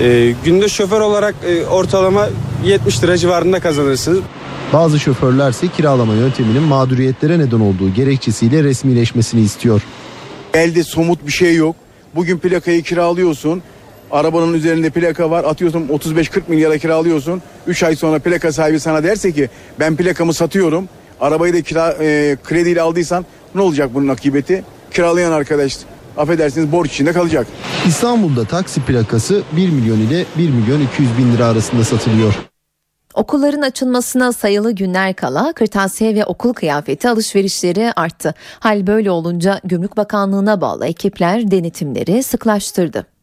[0.00, 2.28] Ee, günde şoför olarak e, ortalama
[2.64, 4.18] 70 lira civarında kazanırsınız.
[4.72, 9.82] Bazı şoförlerse kiralama yönteminin mağduriyetlere neden olduğu gerekçesiyle resmileşmesini istiyor.
[10.54, 11.76] Elde somut bir şey yok.
[12.14, 13.62] Bugün plakayı kiralıyorsun.
[14.14, 15.44] Arabanın üzerinde plaka var.
[15.44, 17.42] Atıyorsun 35-40 milyara kiralıyorsun.
[17.66, 19.48] 3 ay sonra plaka sahibi sana derse ki
[19.80, 20.88] ben plakamı satıyorum.
[21.20, 24.64] Arabayı da kira, e, krediyle aldıysan ne olacak bunun akıbeti?
[24.90, 25.76] Kiralayan arkadaş
[26.16, 27.46] affedersiniz borç içinde kalacak.
[27.86, 32.34] İstanbul'da taksi plakası 1 milyon ile 1 milyon 200 bin lira arasında satılıyor.
[33.14, 38.34] Okulların açılmasına sayılı günler kala kırtasiye ve okul kıyafeti alışverişleri arttı.
[38.60, 43.13] Hal böyle olunca Gümrük Bakanlığı'na bağlı ekipler denetimleri sıklaştırdı.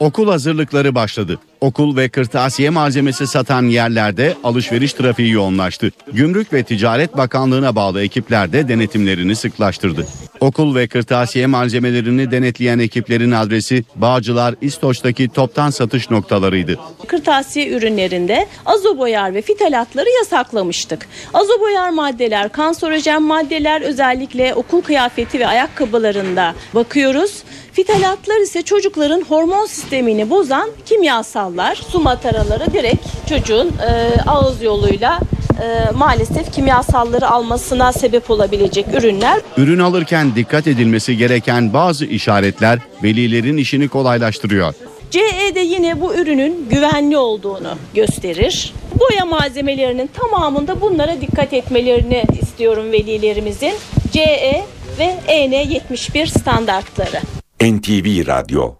[0.00, 1.38] Okul hazırlıkları başladı.
[1.60, 5.90] Okul ve kırtasiye malzemesi satan yerlerde alışveriş trafiği yoğunlaştı.
[6.12, 10.06] Gümrük ve Ticaret Bakanlığı'na bağlı ekipler de denetimlerini sıklaştırdı.
[10.40, 16.78] Okul ve kırtasiye malzemelerini denetleyen ekiplerin adresi Bağcılar İstoç'taki toptan satış noktalarıydı.
[17.06, 21.08] Kırtasiye ürünlerinde azoboyar ve fitalatları yasaklamıştık.
[21.34, 27.42] Azoboyar maddeler, kanserojen maddeler özellikle okul kıyafeti ve ayakkabılarında bakıyoruz.
[27.72, 31.74] Fitalatlar ise çocukların hormon sistemini bozan kimyasallar.
[31.74, 35.20] Su mataraları direkt çocuğun e, ağız yoluyla
[35.62, 39.40] e, maalesef kimyasalları almasına sebep olabilecek ürünler.
[39.56, 44.74] Ürün alırken dikkat edilmesi gereken bazı işaretler velilerin işini kolaylaştırıyor.
[45.10, 48.74] CE de yine bu ürünün güvenli olduğunu gösterir.
[49.00, 53.72] Boya malzemelerinin tamamında bunlara dikkat etmelerini istiyorum velilerimizin.
[54.12, 54.64] CE
[54.98, 57.20] ve EN 71 standartları.
[57.62, 58.79] NTV Radyo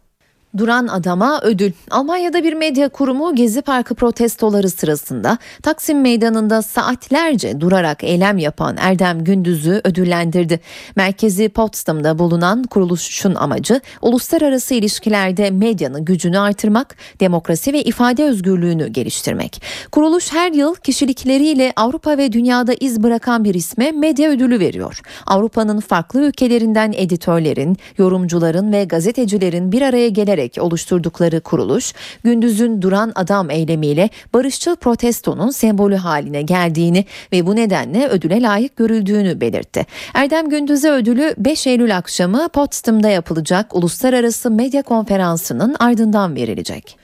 [0.57, 1.73] Duran adama ödül.
[1.91, 9.25] Almanya'da bir medya kurumu Gezi Parkı protestoları sırasında Taksim Meydanı'nda saatlerce durarak eylem yapan Erdem
[9.25, 10.61] Gündüz'ü ödüllendirdi.
[10.97, 19.63] Merkezi Potsdam'da bulunan kuruluşun amacı uluslararası ilişkilerde medyanın gücünü artırmak, demokrasi ve ifade özgürlüğünü geliştirmek.
[19.93, 25.01] Kuruluş her yıl kişilikleriyle Avrupa ve dünyada iz bırakan bir isme medya ödülü veriyor.
[25.27, 31.93] Avrupa'nın farklı ülkelerinden editörlerin, yorumcuların ve gazetecilerin bir araya gelerek oluşturdukları kuruluş,
[32.25, 39.41] Gündüz'ün duran adam eylemiyle barışçıl protestonun sembolü haline geldiğini ve bu nedenle ödüle layık görüldüğünü
[39.41, 39.87] belirtti.
[40.15, 46.97] Erdem Gündüz'e ödülü 5 Eylül akşamı Potsdam'da yapılacak Uluslararası Medya Konferansı'nın ardından verilecek.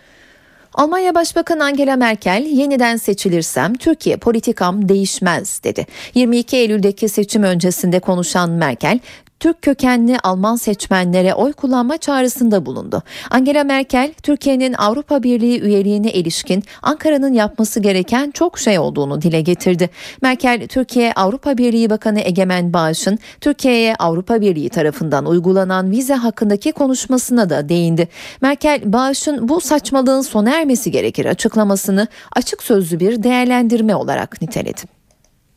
[0.76, 5.86] Almanya Başbakanı Angela Merkel yeniden seçilirsem Türkiye politikam değişmez dedi.
[6.14, 9.00] 22 Eylül'deki seçim öncesinde konuşan Merkel
[9.40, 13.02] Türk kökenli Alman seçmenlere oy kullanma çağrısında bulundu.
[13.30, 19.90] Angela Merkel, Türkiye'nin Avrupa Birliği üyeliğine ilişkin Ankara'nın yapması gereken çok şey olduğunu dile getirdi.
[20.22, 27.50] Merkel, Türkiye Avrupa Birliği Bakanı Egemen Bağış'ın Türkiye'ye Avrupa Birliği tarafından uygulanan vize hakkındaki konuşmasına
[27.50, 28.08] da değindi.
[28.40, 34.96] Merkel, Bağış'ın bu saçmalığın sona ermesi gerekir açıklamasını açık sözlü bir değerlendirme olarak niteledi.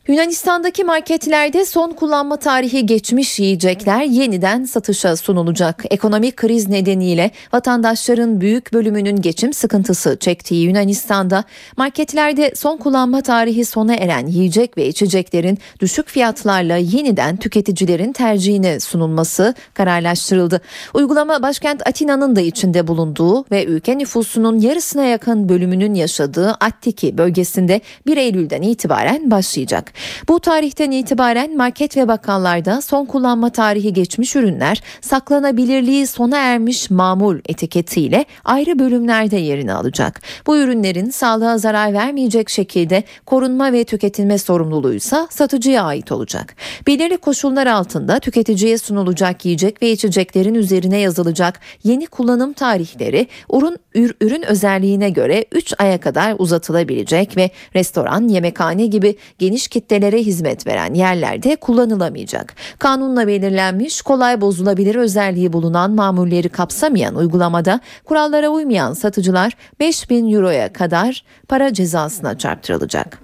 [0.10, 5.84] Yunanistan'daki marketlerde son kullanma tarihi geçmiş yiyecekler yeniden satışa sunulacak.
[5.90, 11.44] Ekonomik kriz nedeniyle vatandaşların büyük bölümünün geçim sıkıntısı çektiği Yunanistan'da
[11.78, 19.54] marketlerde son kullanma tarihi sona eren yiyecek ve içeceklerin düşük fiyatlarla yeniden tüketicilerin tercihine sunulması
[19.74, 20.62] kararlaştırıldı.
[20.94, 27.82] Uygulama başkent Atina'nın da içinde bulunduğu ve ülke nüfusunun yarısına yakın bölümünün yaşadığı Attiki bölgesinde
[28.06, 29.99] 1 Eylül'den itibaren başlayacak.
[30.28, 37.40] Bu tarihten itibaren market ve bakkallarda son kullanma tarihi geçmiş ürünler saklanabilirliği sona ermiş mamul
[37.46, 40.22] etiketiyle ayrı bölümlerde yerini alacak.
[40.48, 46.56] Bu ürünlerin sağlığa zarar vermeyecek şekilde korunma ve tüketilme sorumluluğu ise satıcıya ait olacak.
[46.88, 53.78] Belirli koşullar altında tüketiciye sunulacak yiyecek ve içeceklerin üzerine yazılacak yeni kullanım tarihleri ürün,
[54.22, 60.94] ürün özelliğine göre 3 aya kadar uzatılabilecek ve restoran, yemekhane gibi geniş kitlelere hizmet veren
[60.94, 62.56] yerlerde kullanılamayacak.
[62.80, 71.24] Kanunla belirlenmiş kolay bozulabilir özelliği bulunan mamulleri kapsamayan uygulamada kurallara uymayan satıcılar 5000 euroya kadar
[71.48, 73.20] para cezasına çarptırılacak.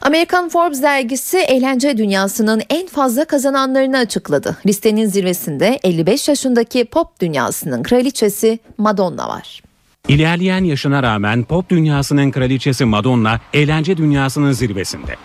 [0.00, 4.56] Amerikan Forbes dergisi eğlence dünyasının en fazla kazananlarını açıkladı.
[4.66, 9.63] Listenin zirvesinde 55 yaşındaki pop dünyasının kraliçesi Madonna var.
[10.08, 15.16] İlerleyen yaşına rağmen pop dünyasının kraliçesi Madonna eğlence dünyasının zirvesinde.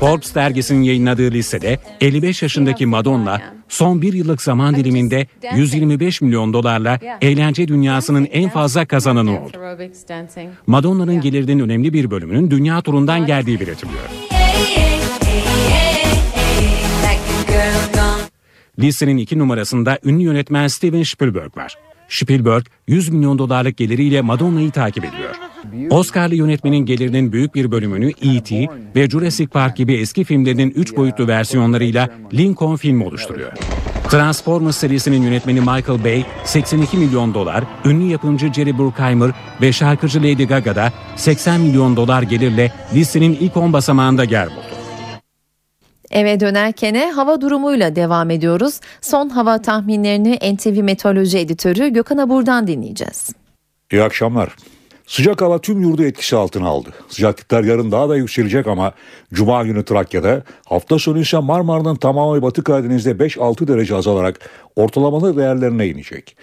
[0.00, 6.98] Forbes dergisinin yayınladığı listede 55 yaşındaki Madonna son bir yıllık zaman diliminde 125 milyon dolarla
[7.20, 9.58] eğlence dünyasının en fazla kazananı oldu.
[10.66, 14.37] Madonna'nın gelirinin önemli bir bölümünün dünya turundan geldiği belirtiliyor.
[18.78, 21.74] Listenin iki numarasında ünlü yönetmen Steven Spielberg var.
[22.08, 25.34] Spielberg 100 milyon dolarlık geliriyle Madonna'yı takip ediyor.
[25.90, 28.68] Oscar'lı yönetmenin gelirinin büyük bir bölümünü E.T.
[28.96, 33.52] ve Jurassic Park gibi eski filmlerinin 3 boyutlu versiyonlarıyla Lincoln filmi oluşturuyor.
[34.10, 40.44] Transformers serisinin yönetmeni Michael Bay 82 milyon dolar, ünlü yapımcı Jerry Bruckheimer ve şarkıcı Lady
[40.44, 44.67] Gaga da 80 milyon dolar gelirle listenin ilk 10 basamağında yer buldu.
[46.10, 48.80] Eve dönerken hava durumuyla devam ediyoruz.
[49.00, 53.30] Son hava tahminlerini NTV Meteoroloji Editörü Gökhan Abur'dan dinleyeceğiz.
[53.92, 54.56] İyi akşamlar.
[55.06, 56.88] Sıcak hava tüm yurdu etkisi altına aldı.
[57.08, 58.92] Sıcaklıklar yarın daha da yükselecek ama
[59.32, 65.86] Cuma günü Trakya'da, hafta sonu ise Marmara'nın tamamı Batı Karadeniz'de 5-6 derece azalarak ortalamalı değerlerine
[65.86, 66.36] inecek.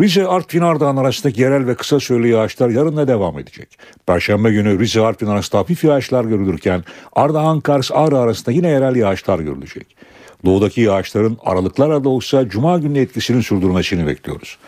[0.00, 3.78] Rize, Artvin, Ardahan arasındaki yerel ve kısa süreli yağışlar yarın da devam edecek.
[4.06, 9.38] Perşembe günü Rize, Artvin arasında hafif yağışlar görülürken Ardahan, Kars, Ağrı arasında yine yerel yağışlar
[9.38, 9.96] görülecek.
[10.44, 14.58] Doğudaki yağışların aralıklarla da olsa Cuma günü etkisini sürdürmesini bekliyoruz.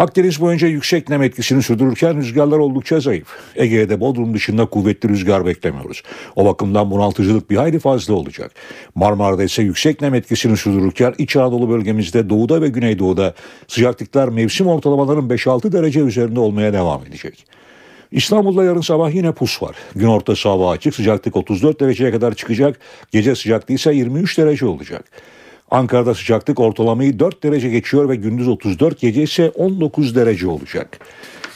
[0.00, 3.28] Akdeniz boyunca yüksek nem etkisini sürdürürken rüzgarlar oldukça zayıf.
[3.56, 6.02] Ege'de Bodrum dışında kuvvetli rüzgar beklemiyoruz.
[6.36, 8.52] O bakımdan bunaltıcılık bir hayli fazla olacak.
[8.94, 13.34] Marmara'da ise yüksek nem etkisini sürdürürken İç Anadolu bölgemizde doğuda ve güneydoğuda
[13.68, 17.46] sıcaklıklar mevsim ortalamaların 5-6 derece üzerinde olmaya devam edecek.
[18.12, 19.76] İstanbul'da yarın sabah yine pus var.
[19.94, 22.78] Gün ortası hava açık sıcaklık 34 dereceye kadar çıkacak.
[23.12, 25.04] Gece sıcaklığı ise 23 derece olacak.
[25.70, 30.98] Ankara'da sıcaklık ortalamayı 4 derece geçiyor ve gündüz 34 gece ise 19 derece olacak.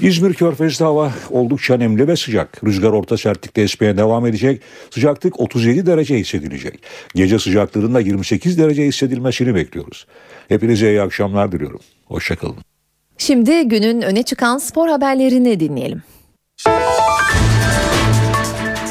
[0.01, 2.65] İzmir Körfez'de hava oldukça nemli ve sıcak.
[2.65, 4.63] Rüzgar orta sertlikte esmeye devam edecek.
[4.91, 6.83] Sıcaklık 37 derece hissedilecek.
[7.15, 10.07] Gece sıcaklığında 28 derece hissedilmesini bekliyoruz.
[10.49, 11.81] Hepinize iyi akşamlar diliyorum.
[12.05, 12.57] Hoşçakalın.
[13.19, 16.03] Şimdi günün öne çıkan spor haberlerini dinleyelim.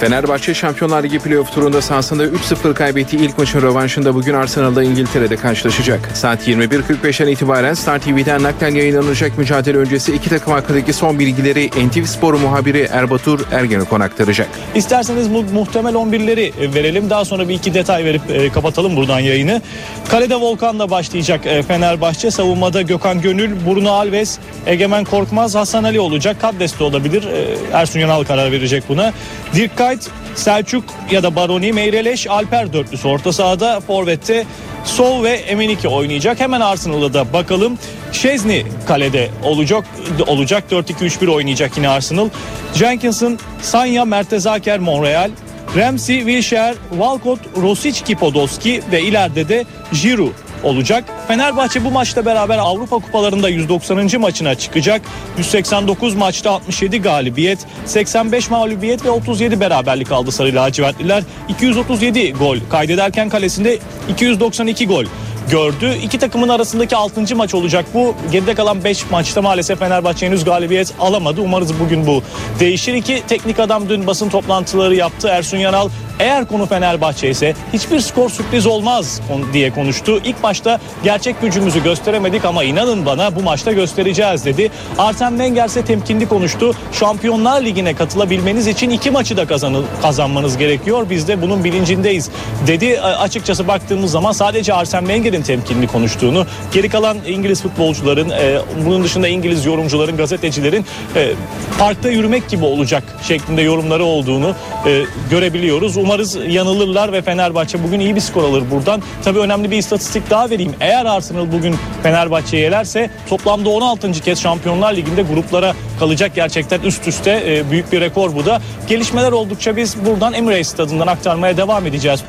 [0.03, 6.09] Fenerbahçe Şampiyonlar Ligi playoff turunda sahasında 3-0 kaybettiği ilk maçın rövanşında bugün Arsenal'da İngiltere'de karşılaşacak.
[6.13, 12.03] Saat 21.45'ten itibaren Star TV'den naklen yayınlanacak mücadele öncesi iki takım hakkındaki son bilgileri NTV
[12.05, 14.47] Spor muhabiri Erbatur Ergenekon aktaracak.
[14.75, 17.09] İsterseniz bu muhtemel 11'leri verelim.
[17.09, 19.61] Daha sonra bir iki detay verip e, kapatalım buradan yayını.
[20.09, 22.31] Kalede Volkan'la başlayacak e, Fenerbahçe.
[22.31, 26.41] Savunmada Gökhan Gönül, Bruno Alves, Egemen Korkmaz, Hasan Ali olacak.
[26.41, 27.23] Kaddes de olabilir.
[27.23, 29.13] E, Ersun Yanal karar verecek buna.
[29.53, 33.79] Dirk Kuyt, Selçuk ya da Baroni, Meyreleş, Alper dörtlüsü orta sahada.
[33.79, 34.45] Forvet'te
[34.85, 36.39] Sol ve Emenike oynayacak.
[36.39, 37.77] Hemen Arsenal'a da bakalım.
[38.11, 39.85] Şezni kalede olacak.
[40.27, 42.29] olacak 4-2-3-1 oynayacak yine Arsenal.
[42.73, 45.31] Jenkinson, Sanya, Mertezaker, Monreal.
[45.75, 49.65] Ramsey, Wilshere, Walcott, Rosic, Podolski ve ileride de
[50.01, 51.03] Giroud olacak.
[51.27, 54.21] Fenerbahçe bu maçla beraber Avrupa Kupalarında 190.
[54.21, 55.01] maçına çıkacak.
[55.37, 61.23] 189 maçta 67 galibiyet, 85 mağlubiyet ve 37 beraberlik aldı Sarı Lacivertliler.
[61.49, 65.05] 237 gol kaydederken kalesinde 292 gol
[65.51, 65.97] gördü.
[66.03, 67.35] İki takımın arasındaki 6.
[67.35, 68.15] maç olacak bu.
[68.31, 71.41] Geride kalan 5 maçta maalesef Fenerbahçe henüz galibiyet alamadı.
[71.41, 72.23] Umarız bugün bu
[72.59, 72.93] değişir.
[72.93, 75.27] İki teknik adam dün basın toplantıları yaptı.
[75.27, 79.21] Ersun Yanal eğer konu Fenerbahçe ise hiçbir skor sürpriz olmaz
[79.53, 80.21] diye konuştu.
[80.23, 84.71] İlk maçta gerçek gücümüzü gösteremedik ama inanın bana bu maçta göstereceğiz dedi.
[84.97, 86.71] Arsene Wenger ise temkinli konuştu.
[86.91, 91.05] Şampiyonlar Ligi'ne katılabilmeniz için iki maçı da kazanı, kazanmanız gerekiyor.
[91.09, 92.29] Biz de bunun bilincindeyiz
[92.67, 93.01] dedi.
[93.01, 99.27] Açıkçası baktığımız zaman sadece Arsene Wenger'in temkinli konuştuğunu, geri kalan İngiliz futbolcuların, e, bunun dışında
[99.27, 101.31] İngiliz yorumcuların, gazetecilerin e,
[101.79, 105.97] parkta yürümek gibi olacak şeklinde yorumları olduğunu e, görebiliyoruz.
[106.03, 109.01] Umarız yanılırlar ve Fenerbahçe bugün iyi bir skor alır buradan.
[109.23, 110.73] Tabii önemli bir istatistik daha vereyim.
[110.79, 114.11] Eğer Arsenal bugün Fenerbahçe'yi yelerse toplamda 16.
[114.11, 118.61] kez Şampiyonlar Ligi'nde gruplara kalacak gerçekten üst üste e, büyük bir rekor bu da.
[118.87, 122.23] Gelişmeler oldukça biz buradan Emirates stadından aktarmaya devam edeceğiz.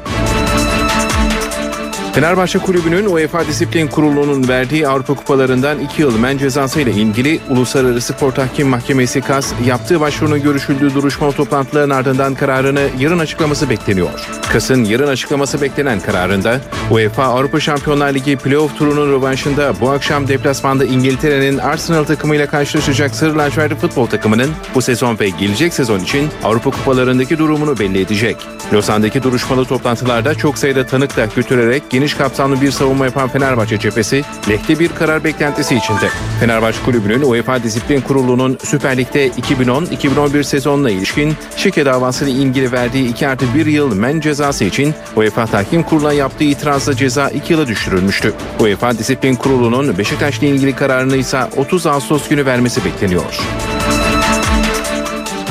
[2.14, 8.12] Fenerbahçe Kulübü'nün UEFA Disiplin Kurulu'nun verdiği Avrupa Kupalarından 2 yıl men cezası ile ilgili Uluslararası
[8.12, 14.28] Spor Tahkim Mahkemesi KAS yaptığı başvurunun görüşüldüğü duruşma toplantıların ardından kararını yarın açıklaması bekleniyor.
[14.52, 20.84] KAS'ın yarın açıklaması beklenen kararında UEFA Avrupa Şampiyonlar Ligi playoff turunun rövanşında bu akşam deplasmanda
[20.84, 26.70] İngiltere'nin Arsenal takımıyla karşılaşacak Sarı Lacivertli futbol takımının bu sezon ve gelecek sezon için Avrupa
[26.70, 28.36] Kupalarındaki durumunu belli edecek.
[28.72, 34.24] Lozan'daki duruşmalı toplantılarda çok sayıda tanık da götürerek geniş kapsamlı bir savunma yapan Fenerbahçe cephesi
[34.48, 36.08] lehte bir karar beklentisi içinde.
[36.40, 43.28] Fenerbahçe Kulübü'nün UEFA Disiplin Kurulu'nun Süper Lig'de 2010-2011 sezonuna ilişkin şike davasını ilgili verdiği 2
[43.28, 48.34] artı 1 yıl men cezası için UEFA Tahkim Kurulu'na yaptığı itirazla ceza 2 yıla düşürülmüştü.
[48.60, 53.40] UEFA Disiplin Kurulu'nun Beşiktaş'la ilgili kararını ise 30 Ağustos günü vermesi bekleniyor.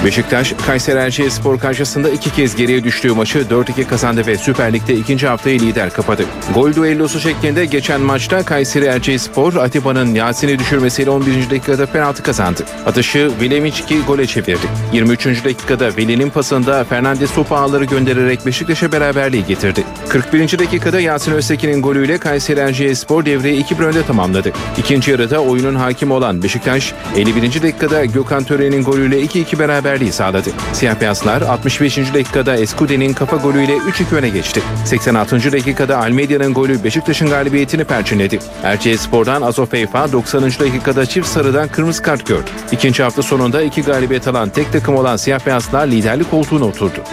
[0.06, 5.28] Beşiktaş, Kayseri Erciyesspor karşısında iki kez geriye düştüğü maçı 4-2 kazandı ve Süper Lig'de ikinci
[5.28, 6.26] haftayı lider kapadı.
[6.54, 11.50] Gol duellosu şeklinde geçen maçta Kayseri Erciyesspor, Atiba'nın Yasin'i düşürmesiyle 11.
[11.50, 12.64] dakikada penaltı kazandı.
[12.86, 14.68] Atışı Vilemicki gole çevirdi.
[14.94, 15.26] 23.
[15.26, 19.84] dakikada Veli'nin pasında Fernandez topu ağları göndererek Beşiktaş'a beraberliği getirdi.
[20.10, 20.60] 41.
[20.60, 24.52] dakikada Yasin Öztekin'in golüyle Kayseri Erciyesspor devreyi 2-1 önde tamamladı.
[24.78, 27.62] İkinci yarıda oyunun hakimi olan Beşiktaş, 51.
[27.62, 30.50] dakikada Gökhan Töre'nin golüyle 2-2 beraber beraberliği sağladı.
[30.74, 31.98] Siyah beyazlar 65.
[31.98, 34.62] dakikada Escude'nin kafa golüyle 3-2 öne geçti.
[34.86, 35.52] 86.
[35.52, 38.40] dakikada Almedia'nın golü Beşiktaş'ın galibiyetini perçinledi.
[38.64, 40.44] Erciyes Spor'dan Azo Feyfa 90.
[40.44, 42.50] dakikada çift sarıdan kırmızı kart gördü.
[42.72, 47.04] İkinci hafta sonunda iki galibiyet alan tek takım olan siyah beyazlar liderlik koltuğuna oturdu.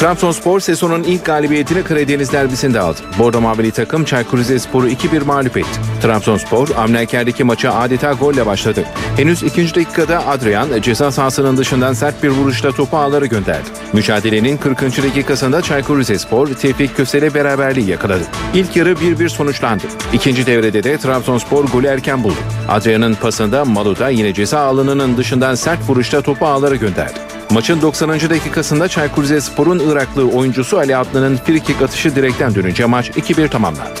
[0.00, 3.00] Trabzonspor sezonun ilk galibiyetini Karadeniz derbisinde aldı.
[3.18, 5.80] Bordo Mavili takım Çaykur Rizespor'u 2-1 mağlup etti.
[6.02, 8.84] Trabzonspor Amnelker'deki maça adeta golle başladı.
[9.16, 13.68] Henüz ikinci dakikada Adrian ceza sahasının dışından sert bir vuruşla topu ağlara gönderdi.
[13.92, 14.80] Mücadelenin 40.
[14.80, 18.24] dakikasında Çaykur Rizespor Tevfik Kösel'e beraberliği yakaladı.
[18.54, 19.84] İlk yarı 1-1 sonuçlandı.
[20.12, 22.40] İkinci devrede de Trabzonspor golü erken buldu.
[22.68, 27.29] Adrian'ın pasında Maluda yine ceza alanının dışından sert vuruşla topu ağlara gönderdi.
[27.50, 28.10] Maçın 90.
[28.10, 34.00] dakikasında Çaykur Rizespor'un Iraklı oyuncusu Ali Adnan'ın frikik atışı direkten dönünce maç 2-1 tamamlandı.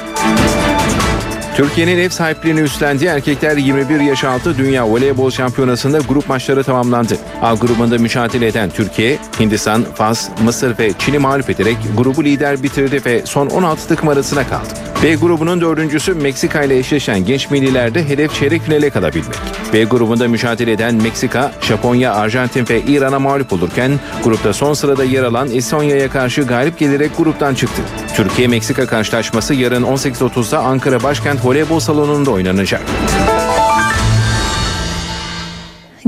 [1.60, 7.16] Türkiye'nin ev sahipliğini üstlendiği erkekler 21 yaş altı Dünya Voleybol Şampiyonası'nda grup maçları tamamlandı.
[7.42, 13.00] A grubunda mücadele eden Türkiye, Hindistan, Fas, Mısır ve Çin'i mağlup ederek grubu lider bitirdi
[13.06, 14.68] ve son 16 takım arasına kaldı.
[15.02, 19.36] B grubunun dördüncüsü Meksika ile eşleşen genç millilerde hedef çeyrek finale kalabilmek.
[19.72, 25.22] B grubunda mücadele eden Meksika, Japonya, Arjantin ve İran'a mağlup olurken grupta son sırada yer
[25.22, 27.82] alan Estonya'ya karşı galip gelerek gruptan çıktı.
[28.16, 32.82] Türkiye-Meksika karşılaşması yarın 18.30'da Ankara Başkent Voleybol Salonu'nda oynanacak.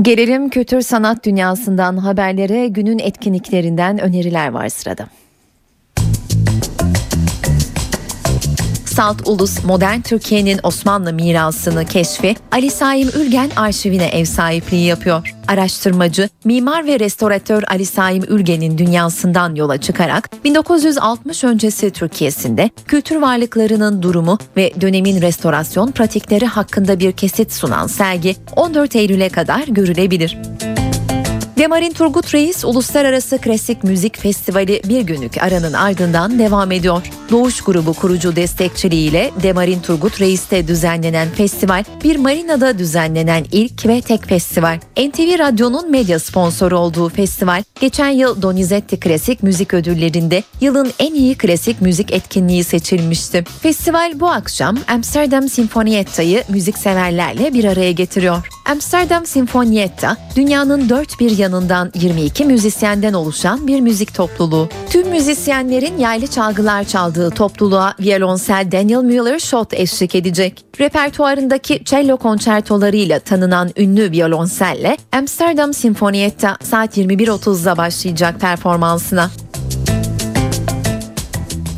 [0.01, 5.07] Gelelim kültür sanat dünyasından haberlere günün etkinliklerinden öneriler var sırada.
[8.95, 15.33] Salt Ulus Modern Türkiye'nin Osmanlı mirasını keşfi Ali Saim Ülgen arşivine ev sahipliği yapıyor.
[15.47, 24.01] Araştırmacı, mimar ve restoratör Ali Saim Ülgen'in dünyasından yola çıkarak 1960 öncesi Türkiye'sinde kültür varlıklarının
[24.01, 30.37] durumu ve dönemin restorasyon pratikleri hakkında bir kesit sunan sergi 14 Eylül'e kadar görülebilir.
[31.63, 37.01] Demarin Turgut Reis Uluslararası Klasik Müzik Festivali bir günlük aranın ardından devam ediyor.
[37.31, 44.25] Doğuş grubu kurucu destekçiliğiyle Demarin Turgut Reis'te düzenlenen festival bir marinada düzenlenen ilk ve tek
[44.25, 44.79] festival.
[44.97, 51.35] NTV Radyo'nun medya sponsoru olduğu festival geçen yıl Donizetti Klasik Müzik Ödülleri'nde yılın en iyi
[51.35, 53.43] klasik müzik etkinliği seçilmişti.
[53.61, 58.47] Festival bu akşam Amsterdam Sinfoniyetta'yı müzikseverlerle bir araya getiriyor.
[58.71, 64.69] Amsterdam Sinfonietta dünyanın dört bir yanından 22 müzisyenden oluşan bir müzik topluluğu.
[64.89, 70.65] Tüm müzisyenlerin yaylı çalgılar çaldığı topluluğa violonsel Daniel Müller Schott eşlik edecek.
[70.79, 79.29] Repertuarındaki cello konçertolarıyla tanınan ünlü violonselle Amsterdam Sinfonietta saat 21.30'da başlayacak performansına.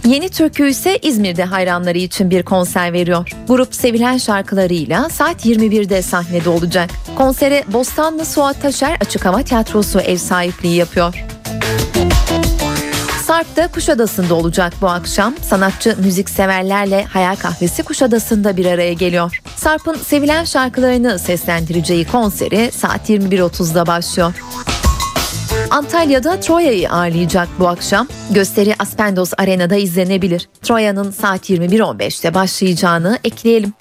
[0.05, 3.29] Yeni Türkü ise İzmir'de hayranları için bir konser veriyor.
[3.47, 6.89] Grup sevilen şarkılarıyla saat 21'de sahnede olacak.
[7.15, 11.25] Konsere Bostanlı Suat Taşer Açık Hava Tiyatrosu ev sahipliği yapıyor.
[13.23, 15.33] Sarp da Kuşadası'nda olacak bu akşam.
[15.41, 19.41] Sanatçı müzikseverlerle Hayal Kahvesi Kuşadası'nda bir araya geliyor.
[19.55, 24.33] Sarp'ın sevilen şarkılarını seslendireceği konseri saat 21.30'da başlıyor.
[25.71, 28.07] Antalya'da Troya'yı ağırlayacak bu akşam.
[28.31, 30.49] Gösteri Aspendos Arena'da izlenebilir.
[30.61, 33.73] Troya'nın saat 21.15'te başlayacağını ekleyelim.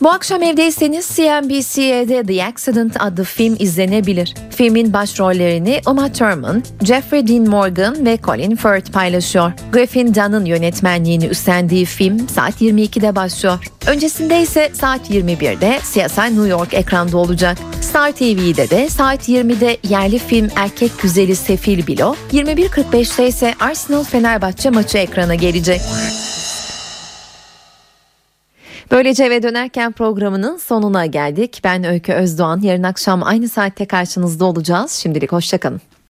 [0.00, 4.34] Bu akşam evdeyseniz CNBC'de The Accident adlı film izlenebilir.
[4.50, 9.52] Filmin başrollerini Uma Thurman, Jeffrey Dean Morgan ve Colin Firth paylaşıyor.
[9.72, 13.64] Griffin Dunn'ın yönetmenliğini üstlendiği film saat 22'de başlıyor.
[13.86, 17.58] Öncesinde ise saat 21'de CSI New York ekranda olacak.
[17.80, 24.70] Star TV'de de saat 20'de yerli film Erkek Güzeli Sefil Bilo, 21.45'te ise Arsenal Fenerbahçe
[24.70, 25.80] maçı ekrana gelecek.
[28.90, 31.60] Böylece eve dönerken programının sonuna geldik.
[31.64, 32.60] Ben Öykü Özdoğan.
[32.60, 34.92] Yarın akşam aynı saatte karşınızda olacağız.
[34.92, 35.80] Şimdilik hoşçakalın.